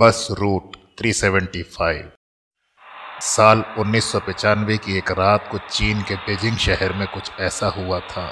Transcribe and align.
Bus 0.00 0.28
route 0.30 0.76
375 0.98 2.02
साल 3.20 3.64
उन्नीस 3.78 4.12
की 4.16 4.96
एक 4.98 5.10
रात 5.10 5.48
को 5.52 5.58
चीन 5.70 6.02
के 6.02 6.14
बीजिंग 6.16 6.56
शहर 6.56 6.92
में 6.92 7.06
कुछ 7.06 7.30
ऐसा 7.40 7.68
हुआ 7.68 7.98
था। 8.00 8.28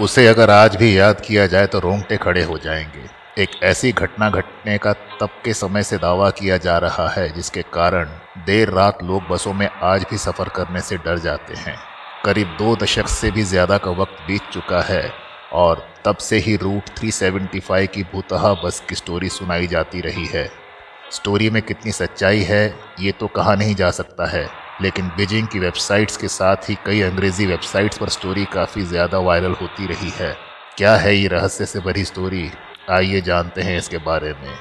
उसे 0.00 0.26
अगर 0.26 0.50
आज 0.50 0.76
भी 0.76 0.98
याद 0.98 1.20
किया 1.20 1.46
जाए 1.46 1.66
तो 1.66 1.78
रोंगटे 1.78 2.16
खड़े 2.16 2.42
हो 2.42 2.58
जाएँगे। 2.58 3.04
एक 3.42 3.62
ऐसी 3.62 3.92
घटना 3.92 4.30
घटने 4.30 4.76
का 4.78 4.92
तब 4.92 5.28
के 5.44 5.54
समय 5.54 5.82
से 5.82 5.98
दावा 5.98 6.30
किया 6.30 6.56
जा 6.56 6.76
रहा 6.78 7.08
है, 7.08 7.28
जिसके 7.34 7.62
कारण 7.62 8.10
देर 8.46 8.70
रात 8.70 9.02
लोग 9.02 9.22
बसों 9.22 9.54
में 9.54 9.68
आज 9.68 10.04
भी 10.10 10.18
सफ़र 10.18 10.48
करने 10.48 10.80
से 10.80 10.96
डर 10.96 11.18
जाते 11.18 11.54
हैं। 11.54 11.76
करीब 12.24 12.56
दो 12.58 12.76
दशक 12.76 13.08
से 13.08 13.30
भी 13.30 13.42
ज़्यादा 13.44 13.78
का 13.78 13.90
वक्त 13.90 14.22
बीत 14.26 14.52
चुका 14.52 14.82
है 14.82 15.10
और 15.54 15.86
तब 16.04 16.16
से 16.16 16.38
ही 16.38 16.56
रूट 16.56 16.94
375 17.00 17.86
की 17.86 18.02
भूतहा 18.02 18.54
बस 18.64 18.84
की 18.88 18.94
स्टोरी 18.94 19.28
सुनाई 19.28 19.66
जाती 19.66 20.00
रही 20.00 20.26
है। 20.26 20.65
स्टोरी 21.12 21.48
में 21.50 21.60
कितनी 21.62 21.92
सच्चाई 21.92 22.40
है, 22.42 22.74
ये 23.00 23.12
तो 23.12 23.26
कहा 23.26 23.54
नहीं 23.54 23.74
जा 23.74 23.90
सकता 23.90 24.26
है, 24.26 24.48
लेकिन 24.82 25.08
बीजिंग 25.16 25.46
की 25.48 25.58
वेबसाइट्स 25.58 26.16
के 26.16 26.28
साथ 26.28 26.68
ही 26.70 26.76
कई 26.86 27.00
अंग्रेज़ी 27.02 27.46
वेबसाइट्स 27.46 27.98
पर 27.98 28.08
स्टोरी 28.08 28.44
काफ़ी 28.44 28.82
ज़्यादा 28.84 29.18
वायरल 29.20 29.52
होती 29.52 29.86
रही 29.86 30.12
है। 30.16 30.34
क्या 30.76 30.96
है 30.96 31.16
ये 31.16 31.28
रहस्य 31.28 31.66
से 31.66 31.80
भरी 31.80 32.04
स्टोरी? 32.04 32.50
आइए 32.90 33.20
जानते 33.20 33.62
हैं 33.62 33.78
इसके 33.78 33.98
बारे 33.98 34.32
में। 34.32 34.54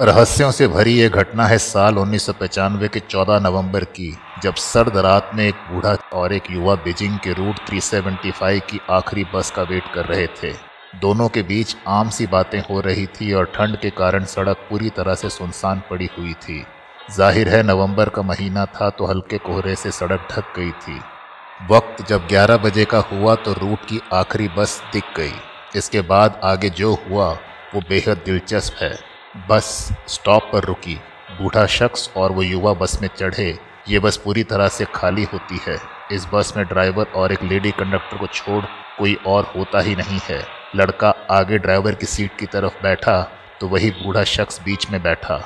रहस्यों 0.00 0.50
से 0.50 0.66
भरी 0.68 0.92
ये 0.92 1.08
घटना 1.08 1.46
है 1.46 1.58
साल 1.58 1.98
उन्नीस 1.98 2.28
के 2.30 3.00
14 3.00 3.40
नवंबर 3.40 3.84
की, 3.84 4.14
जब 4.42 4.54
सर्द 4.54 4.96
रात 4.96 5.30
में 5.34 5.44
एक 5.46 5.54
बूढ़ा 5.70 5.96
और 6.12 6.32
एक 6.32 6.50
युवा 6.50 6.74
बीजिंग 6.74 7.18
के 7.18 7.32
रूट 7.32 7.66
375 7.66 8.58
की 8.60 8.80
आखिरी 8.90 9.24
बस 9.34 9.50
का 9.50 9.62
वेट 9.62 9.92
कर 9.94 10.06
रहे 10.06 10.26
थे। 10.42 10.52
दोनों 11.00 11.28
के 11.28 11.42
बीच 11.42 11.76
आम 11.88 12.08
सी 12.10 12.26
बातें 12.26 12.58
हो 12.60 12.80
रही 12.80 13.06
थी 13.16 13.32
और 13.32 13.44
ठंड 13.54 13.76
के 13.80 13.90
कारण 13.90 14.24
सड़क 14.24 14.66
पूरी 14.70 14.88
तरह 14.90 15.14
से 15.14 15.28
सुनसान 15.30 15.82
पड़ी 15.90 16.08
हुई 16.18 16.32
थी। 16.42 16.64
ज़ाहिर 17.10 17.48
है 17.48 17.62
नवंबर 17.62 18.08
का 18.08 18.22
महीना 18.22 18.64
था 18.74 18.88
तो 18.90 19.06
हल्के 19.06 19.38
कोहरे 19.38 19.74
से 19.76 19.90
सड़क 19.90 20.26
ढक 20.32 20.52
गई 20.56 20.70
थी। 20.80 20.98
वक्त 21.70 22.02
जब 22.08 22.26
11 22.28 22.56
बजे 22.56 22.84
का 22.84 22.98
हुआ 23.12 23.34
तो 23.36 23.52
रूट 23.52 23.84
की 23.84 24.00
आखिरी 24.14 24.48
बस 24.48 24.80
दिख 24.92 25.14
गई। 25.16 25.32
इसके 25.76 26.00
बाद 26.02 26.40
आगे 26.44 26.70
जो 26.72 26.92
हुआ, 27.04 27.30
वो 27.74 27.80
बेहद 27.88 28.22
दिलचस्प 28.24 28.82
है। 28.82 28.92
बस 29.48 29.72
स्टॉप 30.08 30.50
पर 30.52 30.64
रुकी। 30.64 30.98
बूढ़ा 31.40 31.66
शख्स 31.68 32.10
और 32.16 32.32
वो 32.32 32.42
युवा 32.42 32.72
बस 32.74 32.98
में 33.02 33.08
चढ़े। 33.16 33.56
ये 33.88 33.98
बस 33.98 34.16
पूरी 34.16 34.42
तरह 34.44 34.68
से 34.70 34.84
खाली 34.94 35.24
होती 35.24 35.60
है। 35.68 35.78
इस 36.12 36.26
बस 36.34 36.52
में 36.56 36.64
ड्राइवर 36.66 37.12
और 37.16 37.32
एक 37.32 37.42
लेडी 37.44 37.70
कंडक्टर 37.70 38.16
को 38.18 38.26
छोड़ 38.26 38.64
कोई 38.98 39.14
और 39.26 39.52
होता 39.56 39.80
ही 39.80 39.96
नहीं 39.96 40.20
है। 40.22 40.44
लड़का 40.76 41.10
आगे 41.30 41.58
ड्राइवर 41.58 41.94
की 41.94 42.06
सीट 42.06 42.36
की 42.38 42.46
तरफ़ 42.46 42.82
बैठा 42.82 43.20
तो 43.60 43.68
वही 43.68 43.90
बूढ़ा 43.90 44.24
शख्स 44.24 44.60
बीच 44.62 44.90
में 44.90 45.02
बैठा। 45.02 45.36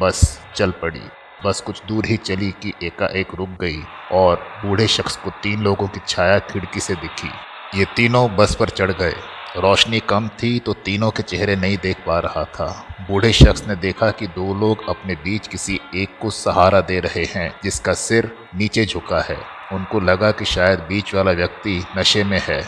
बस 0.00 0.18
चल 0.56 0.70
पड़ी। 0.70 1.00
बस 1.44 1.60
कुछ 1.60 1.82
दूर 1.84 2.06
ही 2.06 2.16
चली 2.16 2.50
कि 2.62 2.72
एकाएक 2.82 3.34
रुक 3.34 3.48
गई 3.60 3.80
और 4.12 4.44
बूढ़े 4.64 4.86
शख्स 4.86 5.16
को 5.16 5.30
तीन 5.42 5.62
लोगों 5.62 5.88
की 5.88 6.00
छाया 6.08 6.38
खिड़की 6.38 6.80
से 6.80 6.94
दिखी। 6.94 7.30
ये 7.78 7.84
तीनों 7.96 8.28
बस 8.36 8.54
पर 8.54 8.68
चढ़ 8.68 8.90
गए। 8.90 9.14
रोशनी 9.56 10.00
कम 10.00 10.28
थी 10.42 10.58
तो 10.58 10.72
तीनों 10.84 11.10
के 11.10 11.22
चेहरे 11.22 11.56
नहीं 11.56 11.76
देख 11.76 12.04
पा 12.06 12.18
रहा 12.18 12.44
था। 12.44 12.68
बूढ़े 13.08 13.32
शख्स 13.32 13.66
ने 13.68 13.76
देखा 13.76 14.10
कि 14.10 14.26
दो 14.26 14.54
लोग 14.54 14.88
अपने 14.88 15.14
बीच 15.14 15.48
किसी 15.48 15.80
एक 15.94 16.18
को 16.22 16.30
सहारा 16.30 16.80
दे 16.80 17.00
रहे 17.00 17.24
हैं, 17.24 17.52
जिसका 17.64 17.92
सिर 17.94 18.30
नीचे 18.54 18.84
झुका 18.84 19.20
है। 19.20 19.38
उनको 19.72 20.00
लगा 20.00 20.30
कि 20.30 20.44
शायद 20.44 20.80
बीच 20.80 21.14
वाला 21.14 21.32
व्यक्ति 21.32 21.82
नशे 21.96 22.24
में 22.24 22.40
है। 22.42 22.62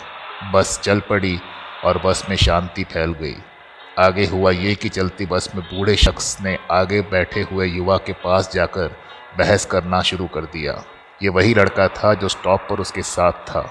बस 0.53 0.79
चल 0.83 0.99
पड़ी 0.99 1.39
और 1.85 2.01
बस 2.05 2.25
में 2.29 2.35
शांति 2.35 2.83
फैल 2.83 3.13
गई। 3.13 3.35
आगे 3.99 4.25
हुआ 4.25 4.51
ये 4.51 4.75
कि 4.75 4.89
चलती 4.89 5.25
बस 5.25 5.49
में 5.55 5.63
बूढ़े 5.65 5.95
शख्स 5.95 6.37
ने 6.41 6.57
आगे 6.71 7.01
बैठे 7.01 7.41
हुए 7.41 7.67
युवा 7.67 7.97
के 7.97 8.13
पास 8.13 8.51
जाकर 8.53 8.95
बहस 9.37 9.65
करना 9.65 10.01
शुरू 10.01 10.27
कर 10.27 10.41
दिया। 10.41 10.83
ये 11.23 11.29
वही 11.29 11.53
लड़का 11.53 11.87
था 11.87 12.13
जो 12.13 12.27
स्टॉप 12.27 12.67
पर 12.69 12.79
उसके 12.79 13.01
साथ 13.01 13.31
था। 13.31 13.61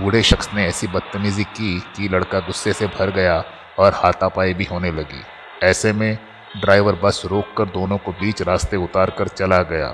बूढ़े 0.00 0.22
शख्स 0.22 0.48
ने 0.54 0.66
ऐसी 0.66 0.86
बदतमीज़ी 0.86 1.44
की 1.44 1.78
कि 1.96 2.08
लड़का 2.08 2.40
गुस्से 2.40 2.72
से 2.72 2.86
भर 2.86 3.10
गया 3.10 3.44
और 3.78 3.92
हाथापाई 3.94 4.54
भी 4.54 4.64
होने 4.64 4.90
लगी। 4.90 5.22
ऐसे 5.62 5.92
में 5.92 6.18
ड्राइवर 6.60 6.92
बस 6.94 7.22
रोक 7.26 7.54
कर 7.58 7.64
दोनों 7.64 7.98
को 7.98 8.12
बीच 8.12 8.42
रास्ते 8.42 8.76
उतार 8.76 9.10
कर 9.10 9.28
चला 9.28 9.62
गया। 9.62 9.88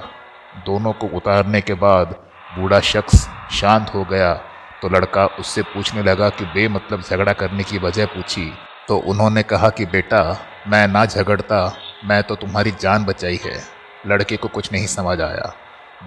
दोनों 0.67 0.93
को 0.93 1.07
उतारने 1.07 1.61
के 1.61 1.75
बाद 1.75 2.15
बूढ़ा 2.59 2.81
शख्स 2.81 3.29
शांत 3.51 3.91
हो 3.95 4.05
गया 4.05 4.33
तो 4.85 4.89
लड़का 4.89 5.27
उससे 5.27 5.63
पूछने 5.63 6.03
लगा 6.03 6.29
कि 6.29 6.45
बेमतलब 6.45 7.03
झगड़ा 7.03 7.33
करने 7.33 7.65
की 7.65 7.79
वजह 7.79 8.07
पूछी। 8.07 8.53
तो 8.89 8.97
उन्होंने 8.97 9.43
कहा 9.43 9.71
कि 9.71 9.87
बेटा, 9.87 10.39
मैं 10.69 10.89
ना 10.89 11.07
झगड़ता, 11.07 11.77
मैं 12.05 12.23
तो 12.23 12.35
तुम्हारी 12.35 12.71
जान 12.81 13.05
बचाई 13.05 13.41
है। 13.45 13.63
लड़के 14.07 14.37
को 14.37 14.49
कुछ 14.49 14.73
नहीं 14.73 14.87
समझ 14.87 15.21
आया। 15.21 15.55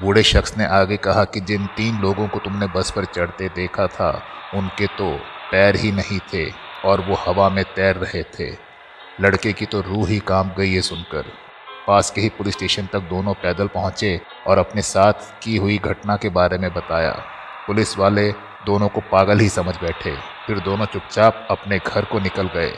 बूढ़े 0.02 0.24
शख्स 0.24 0.58
ने 0.58 0.66
आगे 0.66 0.98
कहा 0.98 1.24
कि 1.24 1.40
जिन 1.40 1.66
तीन 1.66 2.00
लोगों 2.00 2.28
को 2.28 2.40
तुमने 2.40 2.68
बस 2.68 2.92
पर 2.92 3.06
चढ़ते 3.06 3.50
देखा 3.50 3.88
था, 3.88 4.24
उनके 4.54 4.88
तो 4.88 5.20
पैर 5.52 5.76
ही 5.76 5.92
नहीं 5.92 6.20
थे 6.34 6.52
और 6.86 7.02
वो 7.02 7.16
हवा 7.16 7.50
में 7.50 7.64
तैर 7.64 7.96
रहे 7.96 8.24
थे। 8.24 8.58
लड़के 9.22 9.54
की 9.54 9.66
तो 9.66 9.82
रूह 9.82 10.10
ही 10.10 10.20
काम 10.20 10.52
गई 10.58 10.74
है 10.74 10.82
सुनकर। 10.82 11.26
पास 11.88 12.12
के 12.12 12.22
ही 12.22 12.30
पुलिस 12.30 12.54
स्टेशन 12.54 12.86
तक 12.86 13.00
दोनों 13.00 13.34
पैदल 13.34 13.68
पहुँचे 13.68 14.22
और 14.48 14.58
अपने 14.58 14.82
साथ 14.82 15.14
की 15.14 15.58
हुई 15.58 15.78
घटना 15.78 16.16
के 16.16 16.30
बारे 16.30 16.58
में 16.58 16.74
बताया। 16.74 17.24
पुलिस 17.68 17.98
वाले 17.98 18.47
दोनों 18.66 18.88
को 18.88 19.02
पागल 19.02 19.40
ही 19.40 19.50
समझ 19.50 19.76
बैठे। 19.76 20.18
फिर 20.48 20.60
दोनों 20.60 20.86
चुपचाप 20.86 21.48
अपने 21.52 21.80
घर 21.88 22.06
को 22.06 22.20
निकल 22.20 22.48
गए। 22.48 22.74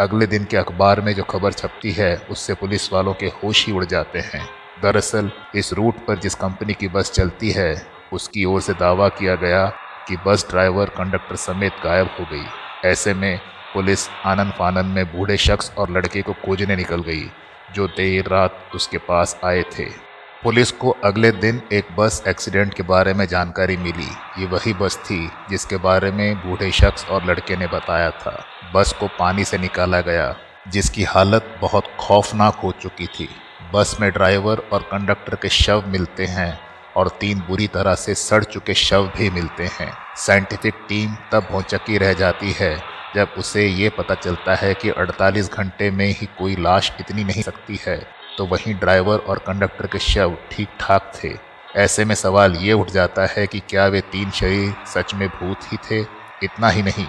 अगले 0.00 0.26
दिन 0.26 0.44
के 0.44 0.56
अखबार 0.56 1.00
में 1.00 1.14
जो 1.14 1.22
खबर 1.22 1.52
छपती 1.52 1.92
है, 1.92 2.26
उससे 2.30 2.54
पुलिस 2.54 2.92
वालों 2.92 3.14
के 3.14 3.26
होश 3.26 3.66
ही 3.66 3.72
उड़ 3.72 3.84
जाते 3.84 4.18
हैं। 4.18 4.48
दरअसल, 4.82 5.30
इस 5.54 5.72
रूट 5.72 5.94
पर 6.06 6.18
जिस 6.18 6.34
कंपनी 6.34 6.74
की 6.74 6.88
बस 6.88 7.12
चलती 7.12 7.50
है, 7.50 7.86
उसकी 8.12 8.44
ओर 8.44 8.60
से 8.60 8.72
दावा 8.72 9.08
किया 9.08 9.34
गया 9.34 9.66
कि 10.08 10.16
बस 10.26 10.46
ड्राइवर 10.50 10.86
कंडक्टर 10.86 11.36
समेत 11.36 11.72
गायब 11.84 12.10
हो 12.20 12.26
गई। 12.32 12.46
ऐसे 12.84 13.14
में, 13.14 13.40
पुलिस 13.74 14.08
आनंद 14.24 14.52
फानंद 14.52 14.86
में 14.86 15.16
बूढ़े 15.16 15.36
शख्स 15.36 15.72
और 15.78 15.90
लड़के 15.90 16.22
को 16.22 16.32
खोजने 16.32 16.76
निकल 16.76 17.02
गई, 17.02 17.30
जो 17.74 17.86
देर 17.86 18.28
रात 18.28 18.70
उसके 18.74 18.98
पास 18.98 19.40
आए 19.44 19.62
थे। 19.62 20.05
पुलिस 20.42 20.70
को 20.70 20.90
अगले 21.04 21.30
दिन 21.32 21.60
एक 21.72 21.84
बस 21.98 22.22
एक्सीडेंट 22.28 22.74
के 22.74 22.82
बारे 22.82 23.14
में 23.14 23.26
जानकारी 23.26 23.76
मिली। 23.76 24.08
ये 24.38 24.46
वही 24.46 24.72
बस 24.72 24.96
थी, 24.96 25.30
जिसके 25.50 25.76
बारे 25.76 26.10
में 26.10 26.36
बूढ़े 26.36 26.70
शख्स 26.70 27.06
और 27.06 27.24
लड़के 27.24 27.56
ने 27.56 27.66
बताया 27.66 28.10
था। 28.10 28.44
बस 28.74 28.92
को 28.92 29.06
पानी 29.06 29.44
से 29.44 29.58
निकाला 29.58 30.00
गया, 30.00 30.36
जिसकी 30.68 31.04
हालत 31.04 31.58
बहुत 31.60 31.84
खौफनाक 32.00 32.54
हो 32.54 32.72
चुकी 32.72 33.06
थी। 33.06 33.28
बस 33.74 33.96
में 34.00 34.10
ड्राइवर 34.10 34.62
और 34.72 34.82
कंडक्टर 34.82 35.34
के 35.34 35.48
शव 35.48 35.84
मिलते 35.86 36.26
हैं 36.26 36.58
और 36.96 37.08
तीन 37.08 37.40
बुरी 37.40 37.66
तरह 37.66 37.94
से 37.94 38.14
सड़ 38.14 38.44
चुके 38.44 38.74
शव 38.74 39.10
भी 39.16 39.30
मिलते 39.30 39.64
हैं। 39.64 39.92
साइंटिफिक 40.16 40.74
टीम 40.88 41.16
तब 41.32 41.48
भौचकी 41.50 41.98
रह 41.98 42.12
जाती 42.12 42.52
है, 42.52 42.76
जब 43.16 43.34
उसे 43.38 43.66
ये 43.66 43.88
पता 43.88 44.14
चलता 44.14 44.54
है 44.54 44.74
कि 44.74 44.90
48 44.90 45.52
घंटे 45.52 45.90
में 45.90 46.06
ही 46.06 46.26
कोई 46.38 46.56
लाश 46.56 46.92
इतनी 47.00 47.24
नहीं 47.24 47.42
सकती 47.42 47.80
है। 47.86 48.15
तो 48.38 48.46
वहीं 48.46 48.74
ड्राइवर 48.74 49.18
और 49.18 49.38
कंडक्टर 49.38 49.86
के 49.86 49.98
शव 49.98 50.36
ठीक 50.52 50.68
ठाक 50.80 51.12
थे। 51.24 51.32
ऐसे 51.76 52.04
में 52.04 52.14
सवाल 52.14 52.56
ये 52.56 52.72
उठ 52.72 52.90
जाता 52.90 53.26
है 53.26 53.46
कि 53.46 53.60
क्या 53.60 53.86
वे 53.86 54.00
तीन 54.00 54.30
शरीर 54.30 54.74
सच 54.86 55.14
में 55.14 55.28
भूत 55.28 55.72
ही 55.72 55.76
थे? 55.76 56.06
इतना 56.42 56.68
ही 56.68 56.82
नहीं। 56.82 57.06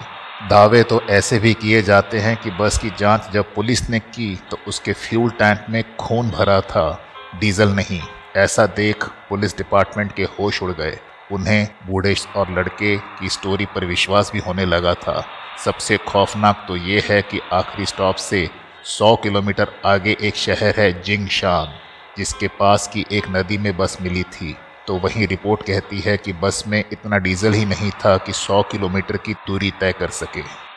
दावे 0.48 0.82
तो 0.82 1.00
ऐसे 1.10 1.38
भी 1.38 1.54
किए 1.54 1.82
जाते 1.82 2.18
हैं 2.18 2.36
कि 2.36 2.50
बस 2.50 2.78
की 2.78 2.90
जाँच 2.98 3.28
जब 3.32 3.54
पुलिस 3.54 3.90
ने 3.90 3.98
की 3.98 4.40
तो 4.50 4.58
उसके 4.68 4.92
फ्यूल 4.92 5.30
टैंक 5.30 5.66
में 5.70 5.96
खून 5.96 6.30
भरा 6.30 6.60
था। 6.60 7.00
डीजल 7.40 7.68
नहीं। 7.68 8.00
ऐसा 8.36 8.66
देख 8.66 9.04
पुलिस 9.28 9.56
डिपार्टमेंट 9.56 10.12
के 10.12 10.22
होश 10.22 10.62
उड़ 10.62 10.72
गए। 10.72 10.98
उन्हें 11.32 11.68
बूढ़े 11.86 12.14
और 12.36 12.58
लड़के 12.58 12.96
की 12.96 13.28
स्टोरी 13.28 13.66
पर 13.66 13.84
विश्वास 13.84 14.30
भी 14.32 14.38
होने 14.38 14.64
लगा 14.64 14.94
था। 14.94 15.24
सबसे 15.64 15.96
खौफनाक 15.96 16.64
तो 16.68 16.76
ये 16.76 17.02
है 17.08 17.22
कि 17.22 17.40
आखिरी 17.52 17.86
स्टॉप 17.86 18.16
से 18.16 18.48
100 18.88 19.16
किलोमीटर 19.16 19.68
आगे 19.84 20.16
एक 20.22 20.36
शहर 20.36 20.80
है 20.80 21.02
जिंगशान, 21.02 21.74
जिसके 22.18 22.48
पास 22.48 22.86
की 22.88 23.04
एक 23.12 23.24
नदी 23.28 23.58
में 23.58 23.76
बस 23.76 23.98
मिली 24.00 24.22
थी। 24.22 24.56
तो 24.86 24.96
वहीं 24.98 25.26
रिपोर्ट 25.26 25.62
कहती 25.62 26.00
है 26.00 26.16
कि 26.16 26.32
बस 26.32 26.64
में 26.66 26.84
इतना 26.92 27.18
डीजल 27.18 27.52
ही 27.52 27.64
नहीं 27.64 27.90
था 27.90 28.16
कि 28.16 28.32
सौ 28.32 28.62
किलोमीटर 28.62 29.16
की 29.16 29.34
दूरी 29.34 29.70
तय 29.70 29.92
कर 29.92 30.08
सके। 30.08 30.67